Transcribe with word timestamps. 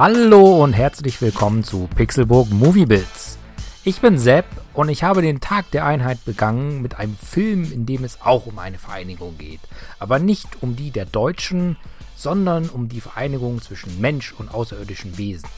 Hallo 0.00 0.64
und 0.64 0.72
herzlich 0.72 1.20
willkommen 1.20 1.62
zu 1.62 1.86
Pixelburg 1.94 2.50
Movie 2.50 2.86
Bits. 2.86 3.36
Ich 3.84 4.00
bin 4.00 4.16
Sepp 4.18 4.46
und 4.72 4.88
ich 4.88 5.02
habe 5.02 5.20
den 5.20 5.40
Tag 5.40 5.70
der 5.72 5.84
Einheit 5.84 6.24
begangen 6.24 6.80
mit 6.80 6.98
einem 6.98 7.18
Film, 7.18 7.70
in 7.70 7.84
dem 7.84 8.04
es 8.04 8.18
auch 8.22 8.46
um 8.46 8.58
eine 8.58 8.78
Vereinigung 8.78 9.36
geht. 9.36 9.60
Aber 9.98 10.18
nicht 10.18 10.62
um 10.62 10.74
die 10.74 10.90
der 10.90 11.04
Deutschen, 11.04 11.76
sondern 12.16 12.70
um 12.70 12.88
die 12.88 13.02
Vereinigung 13.02 13.60
zwischen 13.60 14.00
Mensch 14.00 14.32
und 14.32 14.54
außerirdischen 14.54 15.18
Wesen. 15.18 15.50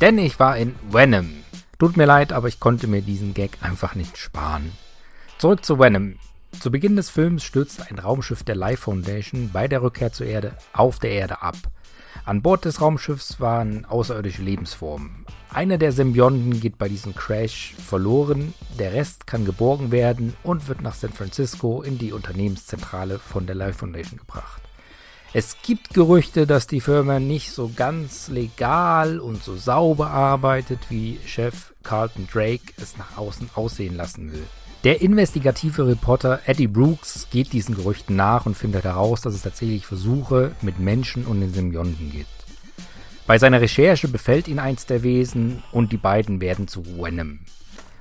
Denn 0.00 0.18
ich 0.18 0.38
war 0.38 0.56
in 0.56 0.76
Venom. 0.88 1.42
Tut 1.80 1.96
mir 1.96 2.06
leid, 2.06 2.32
aber 2.32 2.46
ich 2.46 2.60
konnte 2.60 2.86
mir 2.86 3.02
diesen 3.02 3.34
Gag 3.34 3.58
einfach 3.60 3.96
nicht 3.96 4.18
sparen. 4.18 4.70
Zurück 5.38 5.64
zu 5.64 5.80
Venom. 5.80 6.14
Zu 6.60 6.70
Beginn 6.70 6.94
des 6.94 7.10
Films 7.10 7.42
stürzt 7.42 7.90
ein 7.90 7.98
Raumschiff 7.98 8.44
der 8.44 8.54
Life 8.54 8.82
Foundation 8.82 9.50
bei 9.52 9.66
der 9.66 9.82
Rückkehr 9.82 10.12
zur 10.12 10.26
Erde 10.26 10.54
auf 10.72 11.00
der 11.00 11.10
Erde 11.10 11.42
ab. 11.42 11.56
An 12.24 12.42
Bord 12.42 12.64
des 12.64 12.80
Raumschiffs 12.80 13.40
waren 13.40 13.84
außerirdische 13.86 14.42
Lebensformen. 14.42 15.24
Einer 15.52 15.78
der 15.78 15.92
Symbionten 15.92 16.60
geht 16.60 16.78
bei 16.78 16.88
diesem 16.88 17.14
Crash 17.14 17.74
verloren, 17.84 18.54
der 18.78 18.92
Rest 18.92 19.26
kann 19.26 19.44
geborgen 19.44 19.90
werden 19.90 20.36
und 20.42 20.68
wird 20.68 20.82
nach 20.82 20.94
San 20.94 21.12
Francisco 21.12 21.82
in 21.82 21.98
die 21.98 22.12
Unternehmenszentrale 22.12 23.18
von 23.18 23.46
der 23.46 23.56
Life 23.56 23.78
Foundation 23.78 24.18
gebracht. 24.18 24.62
Es 25.32 25.56
gibt 25.62 25.94
Gerüchte, 25.94 26.46
dass 26.46 26.66
die 26.66 26.80
Firma 26.80 27.20
nicht 27.20 27.52
so 27.52 27.70
ganz 27.74 28.28
legal 28.28 29.20
und 29.20 29.42
so 29.42 29.56
sauber 29.56 30.10
arbeitet, 30.10 30.80
wie 30.88 31.20
Chef 31.24 31.72
Carlton 31.84 32.28
Drake 32.32 32.72
es 32.76 32.96
nach 32.96 33.16
außen 33.16 33.50
aussehen 33.54 33.96
lassen 33.96 34.32
will. 34.32 34.46
Der 34.82 35.02
investigative 35.02 35.86
Reporter 35.86 36.40
Eddie 36.46 36.66
Brooks 36.66 37.28
geht 37.30 37.52
diesen 37.52 37.74
Gerüchten 37.74 38.16
nach 38.16 38.46
und 38.46 38.56
findet 38.56 38.84
heraus, 38.84 39.20
dass 39.20 39.34
es 39.34 39.42
tatsächlich 39.42 39.84
Versuche 39.84 40.52
mit 40.62 40.78
Menschen 40.78 41.26
und 41.26 41.40
den 41.40 41.52
Symbionten 41.52 42.10
gibt. 42.10 42.28
Bei 43.26 43.36
seiner 43.36 43.60
Recherche 43.60 44.08
befällt 44.08 44.48
ihn 44.48 44.58
eins 44.58 44.86
der 44.86 45.02
Wesen 45.02 45.62
und 45.70 45.92
die 45.92 45.98
beiden 45.98 46.40
werden 46.40 46.66
zu 46.66 46.82
Venom. 46.96 47.40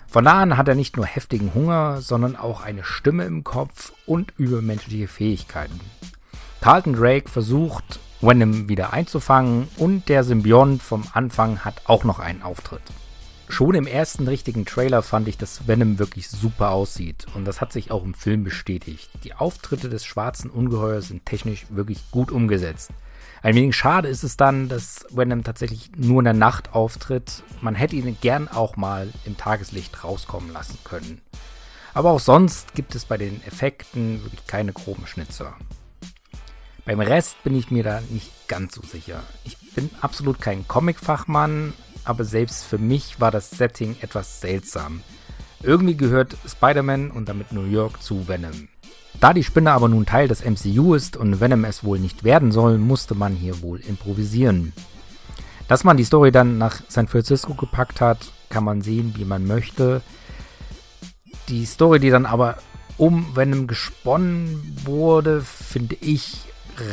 Von 0.08 0.24
da 0.24 0.40
an 0.40 0.56
hat 0.56 0.70
er 0.70 0.76
nicht 0.76 0.96
nur 0.96 1.06
heftigen 1.06 1.54
Hunger, 1.54 2.00
sondern 2.00 2.38
auch 2.38 2.62
eine 2.62 2.86
Stimme 2.86 3.26
im 3.26 3.44
Kopf 3.44 3.92
und 4.06 4.34
übermenschliche 4.38 5.10
Fähigkeiten. 5.10 5.82
Carlton 6.62 6.94
Drake 6.94 7.28
versucht, 7.28 8.00
Venom 8.22 8.70
wieder 8.70 8.94
einzufangen 8.94 9.68
und 9.76 10.08
der 10.08 10.24
Symbiont 10.24 10.82
vom 10.82 11.04
Anfang 11.12 11.60
hat 11.66 11.82
auch 11.88 12.06
noch 12.06 12.20
einen 12.20 12.42
Auftritt 12.42 12.84
schon 13.50 13.76
im 13.76 13.88
ersten 13.88 14.28
richtigen 14.28 14.66
Trailer 14.66 15.02
fand 15.02 15.28
ich, 15.28 15.38
dass 15.38 15.68
Venom 15.68 16.00
wirklich 16.00 16.30
super 16.30 16.72
aussieht. 16.72 17.26
Und 17.34 17.46
das 17.46 17.62
hat 17.62 17.74
sich 17.74 17.92
auch 17.92 18.04
im 18.04 18.14
Film 18.14 18.44
bestätigt. 18.44 19.10
Die 19.24 19.34
Auftritte 19.34 19.90
des 19.90 20.06
schwarzen 20.06 20.50
Ungeheuers 20.50 21.10
sind 21.10 21.26
technisch 21.26 21.66
wirklich 21.70 22.00
gut 22.12 22.32
umgesetzt. 22.32 22.92
Ein 23.42 23.56
wenig 23.56 23.76
schade 23.76 24.08
ist 24.08 24.24
es 24.24 24.38
dann, 24.38 24.68
dass 24.68 25.06
Venom 25.12 25.44
tatsächlich 25.44 25.92
nur 25.96 26.20
in 26.20 26.26
der 26.26 26.34
Nacht 26.34 26.74
auftritt. 26.74 27.44
Man 27.62 27.76
hätte 27.76 27.96
ihn 27.96 28.18
gern 28.20 28.48
auch 28.48 28.76
mal 28.76 29.10
im 29.26 29.38
Tageslicht 29.38 30.04
rauskommen 30.04 30.52
lassen 30.52 30.78
können. 30.84 31.22
Aber 31.94 32.12
auch 32.12 32.20
sonst 32.20 32.76
gibt 32.76 32.96
es 32.96 33.06
bei 33.06 33.18
den 33.18 33.42
Effekten 33.44 34.24
wirklich 34.24 34.46
keine 34.46 34.74
groben 34.74 35.08
Schnitzer. 35.08 35.56
Beim 36.86 37.00
Rest 37.00 37.42
bin 37.44 37.56
ich 37.56 37.72
mir 37.72 37.84
da 37.84 38.02
nicht 38.10 38.48
ganz 38.48 38.76
so 38.76 38.82
sicher. 38.82 39.24
Ich 39.44 39.58
bin 39.74 39.90
absolut 40.02 40.42
kein 40.42 40.68
Comic-Fachmann, 40.68 41.74
aber 42.10 42.24
selbst 42.24 42.66
für 42.66 42.80
mich 42.80 43.22
war 43.22 43.30
das 43.30 43.52
Setting 43.52 43.96
etwas 44.02 44.42
seltsam. 44.42 45.04
Irgendwie 45.62 45.96
gehört 45.96 46.36
Spider-Man 46.48 47.12
und 47.12 47.30
damit 47.30 47.52
New 47.52 47.66
York 47.66 48.02
zu 48.02 48.28
Venom. 48.28 48.68
Da 49.20 49.32
die 49.32 49.44
Spinne 49.44 49.74
aber 49.74 49.90
nun 49.90 50.08
Teil 50.08 50.28
des 50.28 50.44
MCU 50.44 50.96
ist 50.96 51.18
und 51.18 51.40
Venom 51.40 51.66
es 51.66 51.84
wohl 51.84 52.00
nicht 52.00 52.24
werden 52.24 52.52
soll, 52.52 52.80
musste 52.80 53.14
man 53.14 53.36
hier 53.36 53.62
wohl 53.62 53.80
improvisieren. 53.80 54.74
Dass 55.68 55.84
man 55.84 55.98
die 55.98 56.04
Story 56.04 56.32
dann 56.32 56.58
nach 56.58 56.82
San 56.88 57.08
Francisco 57.08 57.54
gepackt 57.54 58.02
hat, 58.02 58.32
kann 58.50 58.64
man 58.64 58.82
sehen, 58.82 59.14
wie 59.16 59.26
man 59.26 59.46
möchte. 59.46 60.02
Die 61.48 61.66
Story, 61.66 62.00
die 62.00 62.10
dann 62.10 62.26
aber 62.26 62.58
um 62.98 63.36
Venom 63.36 63.68
gesponnen 63.68 64.82
wurde, 64.84 65.42
finde 65.42 65.96
ich 66.02 66.46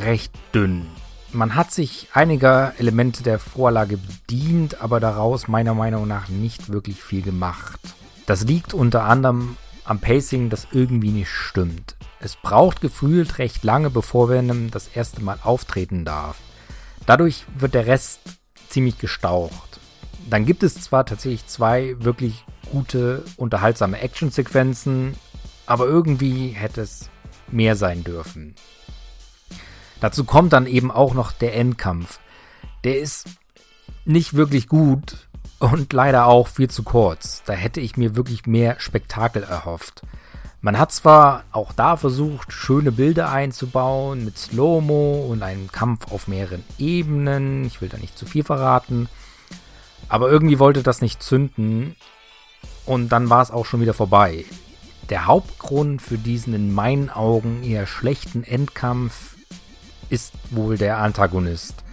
recht 0.05 0.33
dünn. 0.55 0.89
Man 1.33 1.55
hat 1.55 1.73
sich 1.73 2.09
einiger 2.15 2.73
Elemente 2.79 3.23
der 3.23 3.39
Vorlage 3.39 3.99
bedient, 3.99 4.81
aber 4.81 5.01
daraus 5.01 5.49
meiner 5.49 5.75
Meinung 5.75 6.07
nach 6.07 6.29
nicht 6.29 6.73
wirklich 6.73 7.03
viel 7.03 7.23
gemacht. 7.23 7.81
Das 8.27 8.45
liegt 8.45 8.75
unter 8.75 9.05
anderem 9.05 9.57
am 9.85 10.01
Pacing, 10.01 10.51
das 10.51 10.67
irgendwie 10.73 11.11
nicht 11.11 11.31
stimmt. 11.31 11.97
Es 12.21 12.37
braucht 12.37 12.81
gefühlt 12.81 13.39
recht 13.39 13.65
lange, 13.65 13.91
bevor 13.91 14.29
Venom 14.29 14.71
das 14.71 14.89
erste 14.89 15.23
Mal 15.23 15.39
auftreten 15.43 16.05
darf. 16.05 16.39
Dadurch 17.07 17.45
wird 17.57 17.75
der 17.75 17.87
Rest 17.87 18.21
ziemlich 18.69 18.99
gestaucht. 18.99 19.81
Dann 20.29 20.45
gibt 20.45 20.63
es 20.63 20.81
zwar 20.81 21.07
tatsächlich 21.07 21.47
zwei 21.47 21.95
wirklich 21.99 22.45
gute, 22.73 23.23
unterhaltsame 23.37 24.01
Actionsequenzen, 24.01 25.15
aber 25.67 25.87
irgendwie 25.87 26.49
hätte 26.49 26.81
es 26.81 27.11
mehr 27.49 27.77
sein 27.77 28.03
dürfen. 28.03 28.55
Dazu 30.01 30.25
kommt 30.25 30.53
dann 30.53 30.67
eben 30.67 30.91
auch 30.91 31.15
noch 31.15 31.33
der 31.33 31.55
Endkampf. 31.55 32.19
Der 32.85 32.99
ist 32.99 33.27
nicht 34.05 34.35
wirklich 34.35 34.69
gut 34.69 35.29
und 35.59 35.93
leider 35.93 36.27
auch 36.27 36.49
viel 36.49 36.69
zu 36.69 36.83
kurz. 36.83 37.43
Da 37.47 37.55
hätte 37.55 37.81
ich 37.81 37.97
mir 37.97 38.17
wirklich 38.17 38.47
mehr 38.47 38.79
Spektakel 38.79 39.43
erhofft. 39.43 40.03
Man 40.61 40.79
hat 40.79 40.91
zwar 40.91 41.45
auch 41.53 41.73
da 41.73 41.97
versucht, 41.97 42.53
schöne 42.53 42.91
Bilder 42.91 43.31
einzubauen 43.31 44.25
mit 44.25 44.37
Slow-Mo 44.39 45.27
und 45.31 45.43
einem 45.43 45.71
Kampf 45.71 46.11
auf 46.11 46.29
mehreren 46.29 46.65
Ebenen. 46.79 47.65
Ich 47.65 47.81
will 47.81 47.89
da 47.89 47.99
nicht 47.99 48.19
zu 48.19 48.27
viel 48.27 48.43
verraten. 48.43 49.09
Aber 50.09 50.31
irgendwie 50.31 50.59
wollte 50.59 50.83
das 50.83 51.01
nicht 51.01 51.23
zünden. 51.23 51.95
Und 52.85 53.11
dann 53.11 53.31
war 53.31 53.43
es 53.43 53.51
auch 53.51 53.67
schon 53.67 53.81
wieder 53.81 53.95
vorbei. 53.95 54.45
Der 55.09 55.27
Hauptgrund 55.27 56.03
für 56.03 56.19
diesen 56.19 56.53
in 56.55 56.75
meinen 56.75 57.11
Augen 57.11 57.63
eher 57.63 57.87
schlechten 57.87 58.43
Endkampf 58.43 59.36
ist 60.11 60.33
wohl 60.51 60.79
der 60.79 60.99
Antagonist. 60.99 61.85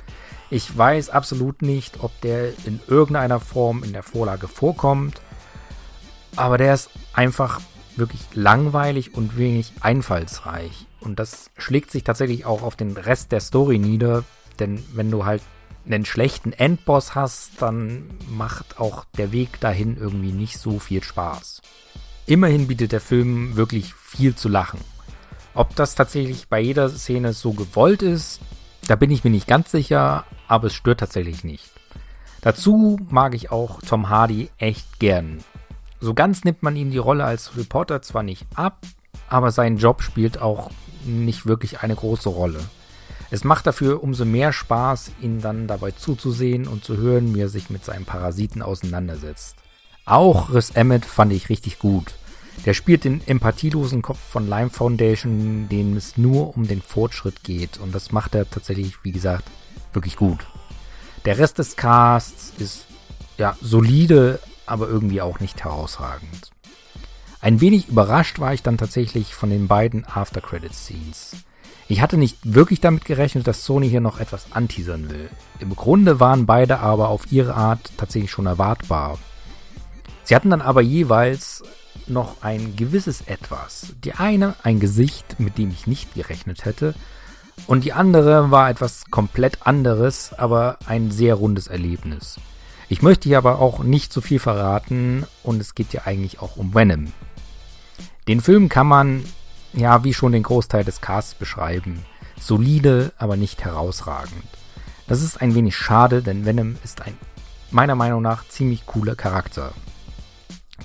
Ich 0.49 0.77
weiß 0.77 1.09
absolut 1.09 1.61
nicht, 1.61 2.03
ob 2.03 2.19
der 2.21 2.49
in 2.65 2.79
irgendeiner 2.87 3.39
Form 3.39 3.83
in 3.83 3.93
der 3.93 4.03
Vorlage 4.03 4.47
vorkommt, 4.47 5.21
aber 6.35 6.57
der 6.57 6.73
ist 6.73 6.89
einfach 7.13 7.59
wirklich 7.95 8.21
langweilig 8.33 9.15
und 9.15 9.37
wenig 9.37 9.73
einfallsreich. 9.81 10.87
Und 10.99 11.19
das 11.19 11.49
schlägt 11.57 11.91
sich 11.91 12.03
tatsächlich 12.03 12.45
auch 12.45 12.61
auf 12.61 12.75
den 12.75 12.95
Rest 12.97 13.31
der 13.31 13.39
Story 13.39 13.77
nieder, 13.77 14.23
denn 14.59 14.83
wenn 14.93 15.11
du 15.11 15.25
halt 15.25 15.41
einen 15.85 16.05
schlechten 16.05 16.53
Endboss 16.53 17.15
hast, 17.15 17.61
dann 17.61 18.09
macht 18.29 18.79
auch 18.79 19.05
der 19.17 19.31
Weg 19.31 19.59
dahin 19.59 19.97
irgendwie 19.97 20.31
nicht 20.31 20.57
so 20.57 20.79
viel 20.79 21.03
Spaß. 21.03 21.61
Immerhin 22.25 22.67
bietet 22.67 22.93
der 22.93 23.01
Film 23.01 23.57
wirklich 23.57 23.93
viel 23.93 24.35
zu 24.35 24.47
lachen. 24.47 24.79
Ob 25.55 25.75
das 25.75 25.95
tatsächlich 25.95 26.47
bei 26.47 26.59
jeder 26.59 26.89
Szene 26.89 27.33
so 27.33 27.53
gewollt 27.53 28.01
ist, 28.01 28.41
da 28.87 28.95
bin 28.95 29.11
ich 29.11 29.23
mir 29.23 29.29
nicht 29.29 29.47
ganz 29.47 29.71
sicher, 29.71 30.25
aber 30.47 30.67
es 30.67 30.73
stört 30.73 30.99
tatsächlich 30.99 31.43
nicht. 31.43 31.71
Dazu 32.41 32.99
mag 33.09 33.35
ich 33.35 33.51
auch 33.51 33.81
Tom 33.81 34.09
Hardy 34.09 34.49
echt 34.57 34.99
gern. 34.99 35.43
So 36.01 36.13
ganz 36.13 36.43
nimmt 36.43 36.63
man 36.63 36.75
ihm 36.75 36.91
die 36.91 36.97
Rolle 36.97 37.23
als 37.23 37.55
Reporter 37.55 38.01
zwar 38.01 38.23
nicht 38.23 38.45
ab, 38.55 38.79
aber 39.29 39.51
sein 39.51 39.77
Job 39.77 40.01
spielt 40.01 40.41
auch 40.41 40.69
nicht 41.05 41.45
wirklich 41.45 41.81
eine 41.81 41.95
große 41.95 42.29
Rolle. 42.29 42.59
Es 43.31 43.43
macht 43.43 43.65
dafür 43.65 44.03
umso 44.03 44.25
mehr 44.25 44.53
Spaß, 44.53 45.11
ihn 45.21 45.39
dann 45.39 45.67
dabei 45.67 45.91
zuzusehen 45.91 46.67
und 46.67 46.83
zu 46.83 46.97
hören, 46.97 47.33
wie 47.33 47.41
er 47.41 47.49
sich 47.49 47.69
mit 47.69 47.85
seinen 47.85 48.05
Parasiten 48.05 48.61
auseinandersetzt. 48.61 49.55
Auch 50.05 50.53
Riss 50.53 50.71
Emmett 50.71 51.05
fand 51.05 51.31
ich 51.31 51.49
richtig 51.49 51.79
gut. 51.79 52.13
Der 52.65 52.73
spielt 52.73 53.03
den 53.03 53.21
empathielosen 53.27 54.01
Kopf 54.01 54.19
von 54.19 54.47
Lime 54.47 54.69
Foundation, 54.69 55.67
dem 55.69 55.97
es 55.97 56.17
nur 56.17 56.55
um 56.55 56.67
den 56.67 56.81
Fortschritt 56.81 57.43
geht. 57.43 57.77
Und 57.77 57.93
das 57.93 58.11
macht 58.11 58.35
er 58.35 58.49
tatsächlich, 58.49 59.03
wie 59.03 59.11
gesagt, 59.11 59.45
wirklich 59.91 60.15
gut. 60.15 60.45
Der 61.25 61.37
Rest 61.37 61.59
des 61.59 61.75
Casts 61.75 62.53
ist 62.57 62.85
ja 63.37 63.57
solide, 63.61 64.39
aber 64.65 64.87
irgendwie 64.87 65.21
auch 65.21 65.39
nicht 65.39 65.63
herausragend. 65.63 66.51
Ein 67.41 67.59
wenig 67.59 67.89
überrascht 67.89 68.39
war 68.39 68.53
ich 68.53 68.63
dann 68.63 68.77
tatsächlich 68.77 69.35
von 69.35 69.49
den 69.49 69.67
beiden 69.67 70.05
After 70.05 70.39
Credit 70.39 70.73
Scenes. 70.73 71.35
Ich 71.89 72.01
hatte 72.01 72.17
nicht 72.17 72.37
wirklich 72.43 72.79
damit 72.79 73.03
gerechnet, 73.03 73.45
dass 73.45 73.65
Sony 73.65 73.89
hier 73.89 73.99
noch 73.99 74.19
etwas 74.19 74.53
anteasern 74.53 75.09
will. 75.09 75.29
Im 75.59 75.75
Grunde 75.75 76.21
waren 76.21 76.45
beide 76.45 76.79
aber 76.79 77.09
auf 77.09 77.31
ihre 77.31 77.55
Art 77.55 77.91
tatsächlich 77.97 78.31
schon 78.31 78.45
erwartbar. 78.45 79.19
Sie 80.23 80.35
hatten 80.35 80.49
dann 80.49 80.61
aber 80.61 80.81
jeweils 80.81 81.63
noch 82.07 82.41
ein 82.41 82.75
gewisses 82.75 83.21
Etwas. 83.21 83.93
Die 84.03 84.13
eine 84.13 84.55
ein 84.63 84.79
Gesicht, 84.79 85.39
mit 85.39 85.57
dem 85.57 85.71
ich 85.71 85.87
nicht 85.87 86.13
gerechnet 86.15 86.65
hätte, 86.65 86.93
und 87.67 87.83
die 87.83 87.93
andere 87.93 88.51
war 88.51 88.69
etwas 88.69 89.05
komplett 89.11 89.65
anderes, 89.65 90.33
aber 90.33 90.77
ein 90.85 91.11
sehr 91.11 91.35
rundes 91.35 91.67
Erlebnis. 91.67 92.39
Ich 92.89 93.01
möchte 93.01 93.29
hier 93.29 93.37
aber 93.37 93.59
auch 93.59 93.79
nicht 93.83 94.11
zu 94.11 94.21
viel 94.21 94.39
verraten 94.39 95.25
und 95.43 95.61
es 95.61 95.75
geht 95.75 95.93
ja 95.93 96.01
eigentlich 96.05 96.41
auch 96.41 96.57
um 96.57 96.73
Venom. 96.73 97.13
Den 98.27 98.41
Film 98.41 98.69
kann 98.69 98.87
man, 98.87 99.23
ja, 99.73 100.03
wie 100.03 100.13
schon 100.13 100.31
den 100.31 100.43
Großteil 100.43 100.83
des 100.83 101.01
Casts 101.01 101.35
beschreiben. 101.35 102.05
Solide, 102.39 103.13
aber 103.17 103.37
nicht 103.37 103.63
herausragend. 103.63 104.47
Das 105.07 105.21
ist 105.21 105.41
ein 105.41 105.55
wenig 105.55 105.75
schade, 105.75 106.21
denn 106.21 106.45
Venom 106.45 106.77
ist 106.83 107.01
ein 107.01 107.17
meiner 107.71 107.95
Meinung 107.95 108.21
nach 108.21 108.47
ziemlich 108.47 108.85
cooler 108.85 109.15
Charakter. 109.15 109.73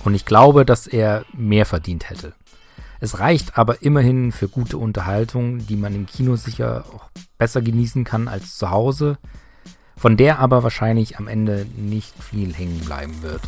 Und 0.03 0.13
ich 0.13 0.25
glaube, 0.25 0.65
dass 0.65 0.87
er 0.87 1.25
mehr 1.33 1.65
verdient 1.65 2.09
hätte. 2.09 2.33
Es 3.01 3.19
reicht 3.19 3.57
aber 3.57 3.81
immerhin 3.81 4.31
für 4.31 4.49
gute 4.49 4.77
Unterhaltung, 4.77 5.65
die 5.65 5.77
man 5.77 5.95
im 5.95 6.05
Kino 6.05 6.35
sicher 6.35 6.85
auch 6.93 7.09
besser 7.37 7.61
genießen 7.61 8.03
kann 8.03 8.27
als 8.27 8.57
zu 8.57 8.71
Hause, 8.71 9.17
von 9.95 10.17
der 10.17 10.39
aber 10.39 10.63
wahrscheinlich 10.63 11.17
am 11.17 11.27
Ende 11.27 11.65
nicht 11.77 12.13
viel 12.21 12.53
hängen 12.53 12.79
bleiben 12.79 13.21
wird. 13.21 13.41